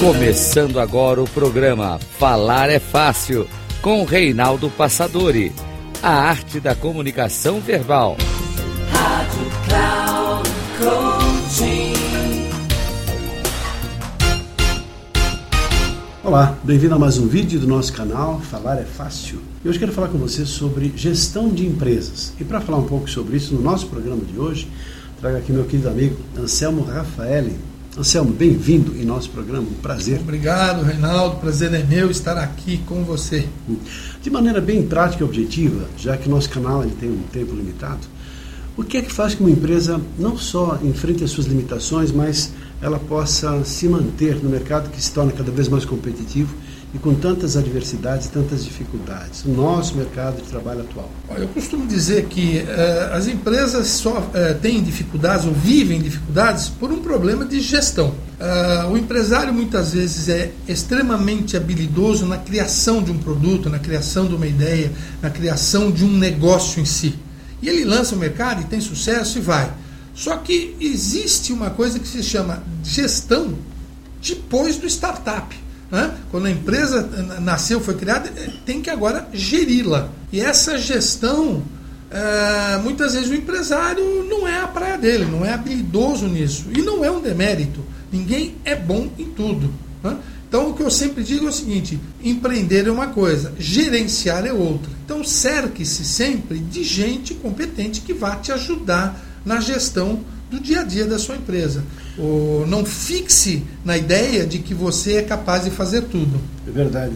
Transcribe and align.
Começando 0.00 0.78
agora 0.80 1.22
o 1.22 1.28
programa 1.28 1.98
Falar 2.18 2.68
é 2.68 2.78
Fácil, 2.78 3.48
com 3.80 4.04
Reinaldo 4.04 4.68
Passadori. 4.68 5.50
A 6.02 6.10
arte 6.10 6.60
da 6.60 6.74
comunicação 6.74 7.58
verbal. 7.58 8.18
Rádio 8.90 9.46
Cloud 9.66 10.50
Coaching. 10.78 11.94
Olá, 16.22 16.58
bem-vindo 16.62 16.94
a 16.94 16.98
mais 16.98 17.16
um 17.16 17.26
vídeo 17.26 17.58
do 17.58 17.66
nosso 17.66 17.92
canal 17.92 18.40
Falar 18.40 18.78
é 18.78 18.84
Fácil. 18.84 19.40
E 19.64 19.68
hoje 19.68 19.78
quero 19.78 19.92
falar 19.92 20.08
com 20.08 20.18
você 20.18 20.44
sobre 20.44 20.92
gestão 20.94 21.48
de 21.48 21.66
empresas. 21.66 22.34
E 22.38 22.44
para 22.44 22.60
falar 22.60 22.78
um 22.78 22.86
pouco 22.86 23.08
sobre 23.08 23.38
isso 23.38 23.54
no 23.54 23.62
nosso 23.62 23.86
programa 23.86 24.22
de 24.22 24.38
hoje, 24.38 24.68
trago 25.18 25.38
aqui 25.38 25.50
meu 25.50 25.64
querido 25.64 25.88
amigo 25.88 26.16
Anselmo 26.36 26.82
Rafaeli. 26.82 27.73
Anselmo, 27.96 28.32
bem-vindo 28.32 28.96
em 29.00 29.04
nosso 29.04 29.30
programa, 29.30 29.68
um 29.68 29.74
prazer. 29.74 30.18
Obrigado, 30.18 30.82
Reinaldo, 30.82 31.36
prazer 31.36 31.72
é 31.72 31.84
meu 31.84 32.10
estar 32.10 32.36
aqui 32.36 32.78
com 32.78 33.04
você. 33.04 33.46
De 34.20 34.28
maneira 34.30 34.60
bem 34.60 34.82
prática 34.84 35.22
e 35.22 35.24
objetiva, 35.24 35.88
já 35.96 36.16
que 36.16 36.28
nosso 36.28 36.50
canal 36.50 36.82
ele 36.82 36.96
tem 36.98 37.08
um 37.08 37.22
tempo 37.32 37.54
limitado, 37.54 38.00
o 38.76 38.82
que 38.82 38.96
é 38.96 39.02
que 39.02 39.12
faz 39.12 39.36
que 39.36 39.42
uma 39.42 39.50
empresa 39.50 40.00
não 40.18 40.36
só 40.36 40.80
enfrente 40.82 41.22
as 41.22 41.30
suas 41.30 41.46
limitações, 41.46 42.10
mas 42.10 42.52
ela 42.82 42.98
possa 42.98 43.62
se 43.64 43.86
manter 43.86 44.42
no 44.42 44.50
mercado 44.50 44.90
que 44.90 45.00
se 45.00 45.12
torna 45.12 45.30
cada 45.30 45.52
vez 45.52 45.68
mais 45.68 45.84
competitivo 45.84 46.52
e 46.94 46.98
com 46.98 47.12
tantas 47.12 47.56
adversidades, 47.56 48.28
tantas 48.28 48.64
dificuldades, 48.64 49.44
o 49.44 49.48
nosso 49.48 49.96
mercado 49.96 50.40
de 50.40 50.48
trabalho 50.48 50.82
atual? 50.82 51.10
Eu 51.36 51.48
costumo 51.48 51.88
dizer 51.88 52.26
que 52.26 52.58
uh, 52.58 53.14
as 53.14 53.26
empresas 53.26 53.88
só 53.88 54.20
uh, 54.20 54.58
têm 54.62 54.80
dificuldades 54.80 55.44
ou 55.44 55.52
vivem 55.52 56.00
dificuldades 56.00 56.68
por 56.68 56.92
um 56.92 57.02
problema 57.02 57.44
de 57.44 57.60
gestão. 57.60 58.14
Uh, 58.38 58.92
o 58.92 58.96
empresário 58.96 59.52
muitas 59.52 59.92
vezes 59.92 60.28
é 60.28 60.52
extremamente 60.68 61.56
habilidoso 61.56 62.26
na 62.26 62.38
criação 62.38 63.02
de 63.02 63.10
um 63.10 63.18
produto, 63.18 63.68
na 63.68 63.80
criação 63.80 64.26
de 64.26 64.34
uma 64.36 64.46
ideia, 64.46 64.92
na 65.20 65.30
criação 65.30 65.90
de 65.90 66.04
um 66.04 66.16
negócio 66.16 66.80
em 66.80 66.84
si. 66.84 67.18
E 67.60 67.68
ele 67.68 67.84
lança 67.84 68.14
o 68.14 68.18
mercado 68.18 68.60
e 68.60 68.64
tem 68.66 68.80
sucesso 68.80 69.38
e 69.38 69.40
vai. 69.40 69.68
Só 70.14 70.36
que 70.36 70.76
existe 70.78 71.52
uma 71.52 71.70
coisa 71.70 71.98
que 71.98 72.06
se 72.06 72.22
chama 72.22 72.62
gestão 72.84 73.54
depois 74.22 74.76
do 74.76 74.86
startup. 74.86 75.63
Quando 76.30 76.46
a 76.46 76.50
empresa 76.50 77.02
nasceu, 77.40 77.80
foi 77.80 77.94
criada, 77.94 78.32
tem 78.64 78.80
que 78.80 78.90
agora 78.90 79.28
geri-la. 79.32 80.08
E 80.32 80.40
essa 80.40 80.76
gestão, 80.78 81.62
é, 82.10 82.78
muitas 82.78 83.14
vezes 83.14 83.30
o 83.30 83.34
empresário 83.34 84.24
não 84.24 84.46
é 84.48 84.60
a 84.60 84.66
praia 84.66 84.98
dele, 84.98 85.24
não 85.24 85.44
é 85.44 85.52
habilidoso 85.52 86.26
nisso. 86.26 86.66
E 86.74 86.82
não 86.82 87.04
é 87.04 87.10
um 87.10 87.20
demérito. 87.20 87.84
Ninguém 88.10 88.56
é 88.64 88.74
bom 88.74 89.08
em 89.18 89.26
tudo. 89.26 89.72
Então, 90.48 90.70
o 90.70 90.74
que 90.74 90.84
eu 90.84 90.90
sempre 90.90 91.24
digo 91.24 91.46
é 91.46 91.48
o 91.48 91.52
seguinte: 91.52 91.98
empreender 92.22 92.86
é 92.86 92.90
uma 92.90 93.08
coisa, 93.08 93.52
gerenciar 93.58 94.46
é 94.46 94.52
outra. 94.52 94.88
Então, 95.04 95.24
cerque-se 95.24 96.04
sempre 96.04 96.58
de 96.58 96.84
gente 96.84 97.34
competente 97.34 98.00
que 98.00 98.14
vá 98.14 98.36
te 98.36 98.52
ajudar 98.52 99.20
na 99.44 99.60
gestão 99.60 100.20
do 100.54 100.60
dia 100.60 100.80
a 100.80 100.84
dia 100.84 101.04
da 101.04 101.18
sua 101.18 101.36
empresa. 101.36 101.82
O, 102.16 102.64
não 102.68 102.84
fixe 102.84 103.64
na 103.84 103.98
ideia 103.98 104.46
de 104.46 104.58
que 104.60 104.72
você 104.72 105.14
é 105.14 105.22
capaz 105.22 105.64
de 105.64 105.70
fazer 105.70 106.02
tudo. 106.02 106.40
É 106.66 106.70
verdade, 106.70 107.12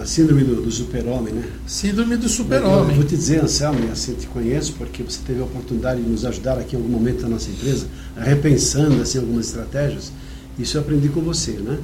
a 0.00 0.06
síndrome 0.06 0.42
do, 0.42 0.62
do 0.62 0.70
super-homem, 0.70 1.34
né? 1.34 1.44
Síndrome 1.66 2.16
do 2.16 2.28
super-homem. 2.28 2.96
Vou 2.96 3.04
te 3.04 3.14
dizer, 3.14 3.42
Anselmo, 3.42 3.92
assim, 3.92 4.14
te 4.14 4.26
conheço 4.26 4.72
porque 4.78 5.02
você 5.02 5.20
teve 5.26 5.40
a 5.40 5.44
oportunidade 5.44 6.02
de 6.02 6.08
nos 6.08 6.24
ajudar 6.24 6.58
aqui 6.58 6.74
em 6.74 6.78
algum 6.78 6.88
momento 6.88 7.22
da 7.22 7.28
nossa 7.28 7.50
empresa, 7.50 7.86
repensando 8.16 9.02
assim, 9.02 9.18
algumas 9.18 9.48
estratégias. 9.48 10.10
Isso 10.58 10.78
eu 10.78 10.80
aprendi 10.80 11.08
com 11.10 11.20
você, 11.20 11.52
né? 11.52 11.78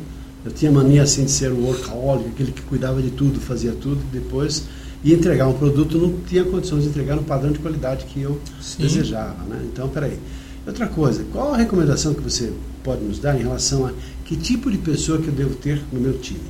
Eu 0.44 0.50
tinha 0.50 0.70
mania 0.72 1.02
assim 1.02 1.24
de 1.24 1.30
ser 1.30 1.52
o 1.52 1.64
workaholic, 1.64 2.30
aquele 2.30 2.52
que 2.52 2.62
cuidava 2.62 3.00
de 3.00 3.10
tudo, 3.10 3.40
fazia 3.40 3.72
tudo, 3.72 4.02
depois 4.12 4.64
ia 5.02 5.14
entregar 5.14 5.46
um 5.46 5.52
produto, 5.52 5.98
não 5.98 6.14
tinha 6.26 6.44
condições 6.44 6.84
de 6.84 6.88
entregar 6.88 7.14
no 7.14 7.22
padrão 7.22 7.52
de 7.52 7.58
qualidade 7.58 8.06
que 8.06 8.22
eu 8.22 8.40
Sim. 8.60 8.82
desejava, 8.82 9.44
né? 9.44 9.60
Então, 9.70 9.88
peraí. 9.88 10.18
Outra 10.66 10.86
coisa, 10.86 11.24
qual 11.30 11.52
a 11.52 11.56
recomendação 11.56 12.14
que 12.14 12.22
você 12.22 12.52
pode 12.82 13.02
nos 13.04 13.18
dar 13.18 13.38
em 13.38 13.42
relação 13.42 13.86
a 13.86 13.92
que 14.24 14.36
tipo 14.36 14.70
de 14.70 14.78
pessoa 14.78 15.20
que 15.20 15.28
eu 15.28 15.32
devo 15.32 15.54
ter 15.56 15.82
no 15.92 16.00
meu 16.00 16.18
time? 16.18 16.40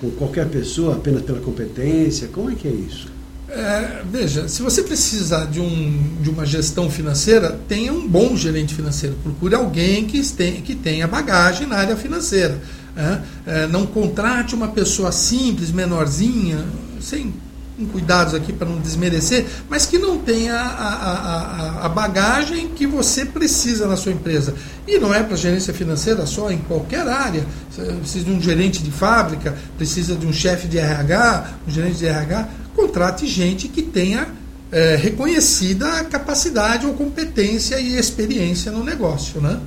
Com 0.00 0.10
qualquer 0.10 0.48
pessoa, 0.48 0.96
apenas 0.96 1.22
pela 1.22 1.38
competência? 1.40 2.28
Como 2.28 2.50
é 2.50 2.54
que 2.56 2.66
é 2.66 2.72
isso? 2.72 3.06
É, 3.48 4.02
veja, 4.10 4.48
se 4.48 4.62
você 4.62 4.82
precisa 4.82 5.44
de, 5.44 5.60
um, 5.60 6.16
de 6.20 6.30
uma 6.30 6.46
gestão 6.46 6.90
financeira, 6.90 7.56
tenha 7.68 7.92
um 7.92 8.08
bom 8.08 8.34
gerente 8.34 8.74
financeiro. 8.74 9.14
Procure 9.22 9.54
alguém 9.54 10.06
que, 10.06 10.26
tem, 10.32 10.60
que 10.62 10.74
tenha 10.74 11.06
bagagem 11.06 11.66
na 11.66 11.76
área 11.76 11.96
financeira. 11.96 12.58
É, 12.96 13.18
é, 13.46 13.66
não 13.66 13.86
contrate 13.86 14.54
uma 14.54 14.68
pessoa 14.68 15.12
simples, 15.12 15.70
menorzinha, 15.70 16.64
sem 17.00 17.32
com 17.76 17.86
cuidados 17.86 18.34
aqui 18.34 18.52
para 18.52 18.68
não 18.68 18.78
desmerecer, 18.78 19.46
mas 19.68 19.86
que 19.86 19.98
não 19.98 20.18
tenha 20.18 20.54
a, 20.54 20.88
a, 20.88 21.12
a, 21.12 21.86
a, 21.86 21.88
bagagem 21.88 22.68
que 22.68 22.86
você 22.86 23.24
precisa 23.24 23.86
na 23.86 23.96
sua 23.96 24.12
empresa. 24.12 24.54
E 24.86 24.98
não 24.98 25.12
é 25.12 25.22
para 25.22 25.36
gerência 25.36 25.72
financeira 25.72 26.26
só, 26.26 26.50
em 26.50 26.58
qualquer 26.58 27.06
área. 27.08 27.44
Você 27.70 27.82
precisa 27.82 28.24
de 28.24 28.30
um 28.30 28.40
gerente 28.40 28.82
de 28.82 28.90
fábrica, 28.90 29.56
precisa 29.76 30.14
de 30.14 30.26
um 30.26 30.32
chefe 30.32 30.68
de 30.68 30.78
RH, 30.78 31.54
um 31.66 31.70
gerente 31.70 31.96
de 31.96 32.06
RH. 32.06 32.48
Contrate 32.74 33.26
gente 33.26 33.68
que 33.68 33.82
tenha 33.82 34.28
é, 34.70 34.96
reconhecida 34.96 36.04
capacidade 36.04 36.86
ou 36.86 36.94
competência 36.94 37.80
e 37.80 37.96
experiência 37.96 38.70
no 38.70 38.84
negócio. 38.84 39.40
Né? 39.40 39.58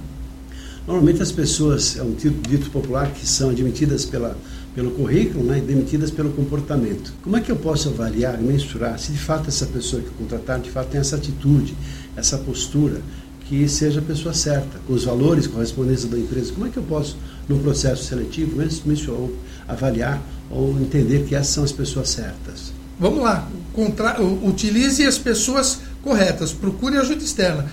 Normalmente 0.87 1.21
as 1.21 1.31
pessoas, 1.31 1.97
é 1.97 2.03
um 2.03 2.13
dito 2.13 2.69
popular, 2.69 3.11
que 3.11 3.27
são 3.27 3.49
admitidas 3.49 4.05
pela 4.05 4.37
pelo 4.75 4.91
currículo 4.91 5.45
né, 5.45 5.59
e 5.59 5.61
demitidas 5.61 6.11
pelo 6.11 6.31
comportamento. 6.31 7.13
Como 7.23 7.37
é 7.37 7.41
que 7.41 7.49
eu 7.49 7.55
posso 7.55 7.87
avaliar 7.89 8.37
e 8.39 8.43
mensurar 8.43 8.99
se 8.99 9.13
de 9.13 9.17
fato 9.17 9.47
essa 9.47 9.65
pessoa 9.65 10.01
que 10.01 10.09
contratar 10.09 10.59
de 10.59 10.69
fato 10.69 10.89
tem 10.89 10.99
essa 10.99 11.15
atitude, 11.15 11.73
essa 12.15 12.37
postura, 12.37 13.01
que 13.47 13.67
seja 13.69 13.99
a 13.99 14.03
pessoa 14.03 14.33
certa, 14.33 14.79
com 14.85 14.93
os 14.93 15.05
valores 15.05 15.47
correspondentes 15.47 16.03
da 16.05 16.17
empresa? 16.17 16.51
Como 16.51 16.65
é 16.67 16.69
que 16.69 16.77
eu 16.77 16.83
posso, 16.83 17.15
no 17.47 17.59
processo 17.59 18.03
seletivo, 18.03 18.57
mensurar, 18.85 19.29
avaliar 19.67 20.21
ou 20.51 20.71
entender 20.81 21.25
que 21.25 21.35
essas 21.35 21.53
são 21.53 21.63
as 21.63 21.71
pessoas 21.71 22.09
certas? 22.09 22.73
Vamos 22.99 23.23
lá, 23.23 23.47
Contra... 23.73 24.21
utilize 24.21 25.05
as 25.05 25.17
pessoas 25.17 25.79
corretas, 26.01 26.51
procure 26.51 26.97
ajuda 26.97 27.23
externa 27.23 27.65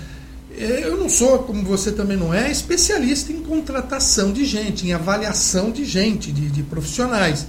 eu 0.64 0.96
não 0.96 1.08
sou, 1.08 1.40
como 1.40 1.62
você 1.62 1.92
também 1.92 2.16
não 2.16 2.32
é, 2.32 2.50
especialista 2.50 3.32
em 3.32 3.40
contratação 3.42 4.32
de 4.32 4.44
gente, 4.44 4.86
em 4.86 4.92
avaliação 4.92 5.70
de 5.70 5.84
gente, 5.84 6.30
de, 6.32 6.48
de 6.48 6.62
profissionais. 6.62 7.46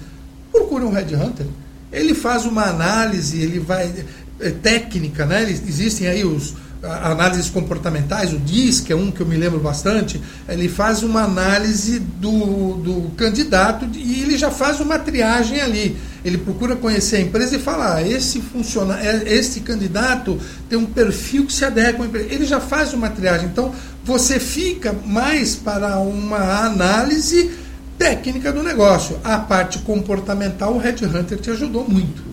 Procure 0.51 0.84
um 0.84 0.91
headhunter. 0.91 1.46
Ele 1.91 2.13
faz 2.13 2.46
uma 2.46 2.63
análise, 2.63 3.41
ele 3.41 3.59
vai. 3.59 3.94
É, 4.40 4.50
técnica, 4.50 5.25
né? 5.25 5.44
Existem 5.50 6.07
aí 6.07 6.25
os, 6.25 6.56
análises 6.83 7.49
comportamentais, 7.49 8.33
o 8.33 8.38
DIS, 8.38 8.81
que 8.81 8.91
é 8.91 8.95
um 8.95 9.09
que 9.09 9.21
eu 9.21 9.25
me 9.25 9.38
lembro 9.38 9.59
bastante, 9.59 10.21
ele 10.49 10.67
faz 10.67 11.01
uma 11.01 11.23
análise 11.23 11.99
do, 11.99 12.73
do 12.75 13.11
candidato 13.16 13.88
e 13.94 14.21
ele 14.21 14.38
já 14.38 14.51
faz 14.51 14.79
uma 14.79 14.99
triagem 14.99 15.61
ali. 15.61 15.97
Ele 16.25 16.38
procura 16.38 16.75
conhecer 16.75 17.17
a 17.17 17.22
empresa 17.22 17.55
e 17.55 17.59
fala: 17.59 17.95
ah, 17.95 18.07
esse 18.07 18.41
funciona, 18.41 18.99
é, 18.99 19.33
esse 19.33 19.61
candidato 19.61 20.39
tem 20.69 20.77
um 20.77 20.85
perfil 20.85 21.45
que 21.45 21.53
se 21.53 21.66
adequa 21.66 22.03
à 22.03 22.05
empresa. 22.05 22.27
Ele 22.29 22.45
já 22.45 22.59
faz 22.59 22.93
uma 22.93 23.09
triagem. 23.09 23.47
Então 23.47 23.73
você 24.03 24.39
fica 24.39 24.93
mais 25.05 25.55
para 25.55 25.99
uma 25.99 26.66
análise 26.66 27.51
técnica 27.97 28.51
do 28.51 28.61
negócio. 28.61 29.17
A 29.23 29.38
parte 29.38 29.79
comportamental, 29.79 30.73
o 30.73 30.77
Red 30.77 31.05
Hunter 31.05 31.39
te 31.39 31.49
ajudou 31.51 31.88
muito. 31.88 32.23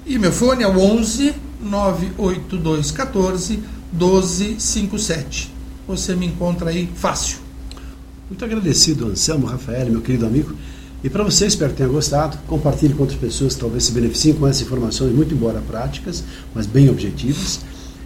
E 0.05 0.19
meu 0.19 0.33
fone 0.33 0.63
é 0.63 0.67
o 0.67 0.77
11 0.77 1.33
98214 1.61 3.78
1257. 3.91 5.53
Você 5.87 6.15
me 6.15 6.27
encontra 6.27 6.69
aí 6.69 6.89
fácil. 6.95 7.39
Muito 8.29 8.45
agradecido, 8.45 9.07
Anselmo 9.07 9.47
Rafael, 9.47 9.89
meu 9.89 10.01
querido 10.01 10.25
amigo. 10.25 10.53
E 11.03 11.09
para 11.09 11.23
você, 11.23 11.47
espero 11.47 11.71
que 11.71 11.77
tenha 11.77 11.89
gostado. 11.89 12.37
Compartilhe 12.47 12.93
com 12.93 13.01
outras 13.01 13.19
pessoas 13.19 13.55
que 13.55 13.61
talvez 13.61 13.85
se 13.85 13.91
beneficiem 13.91 14.33
com 14.33 14.47
essas 14.47 14.61
informações, 14.61 15.15
muito 15.15 15.33
embora 15.33 15.61
práticas, 15.61 16.23
mas 16.53 16.67
bem 16.67 16.89
objetivas. 16.89 17.61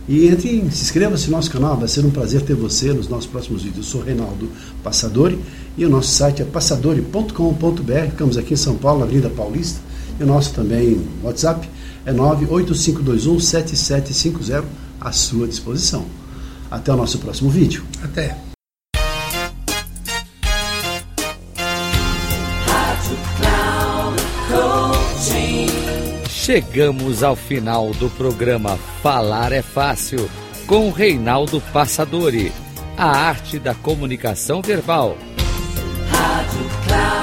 E 0.08 0.28
entre, 0.28 0.50
se 0.72 0.84
inscreva-se 0.84 1.30
no 1.30 1.38
nosso 1.38 1.50
canal, 1.50 1.78
vai 1.78 1.88
ser 1.88 2.06
um 2.06 2.12
prazer 2.12 2.42
ter 2.42 2.54
você 2.54 2.94
nos 2.94 3.08
nossos 3.08 3.26
próximos 3.26 3.64
vídeos. 3.64 3.86
Eu 3.88 3.92
sou 3.92 4.02
Reinaldo 4.02 4.50
Passadori 4.84 5.40
e 5.78 5.86
o 5.86 5.90
nosso 5.90 6.10
site 6.10 6.42
é 6.42 6.46
passadori.com.br. 6.46 8.10
Ficamos 8.12 8.38
aqui 8.38 8.54
em 8.54 8.58
São 8.58 8.76
Paulo, 8.76 9.00
na 9.00 9.06
Avenida 9.06 9.30
Paulista. 9.30 9.80
E 10.20 10.24
o 10.24 10.28
nosso 10.28 10.54
também 10.54 11.02
WhatsApp 11.24 11.68
é 12.06 12.14
98521 12.14 13.40
7750 13.40 14.84
à 15.00 15.12
sua 15.12 15.48
disposição. 15.48 16.06
Até 16.70 16.92
o 16.92 16.96
nosso 16.96 17.20
próximo 17.20 17.50
vídeo. 17.50 17.86
Até. 18.04 18.38
Chegamos 26.28 27.24
ao 27.24 27.38
final 27.38 27.92
do 27.94 28.10
programa 28.10 28.78
Falar 29.02 29.54
é 29.54 29.62
Fácil 29.62 30.30
com 30.68 30.92
Reinaldo 30.92 31.62
Passadori. 31.72 32.52
A 32.98 33.06
arte 33.06 33.58
da 33.58 33.74
comunicação 33.74 34.62
verbal. 34.62 35.18
Rádio 36.12 36.70
Cloud 36.86 37.23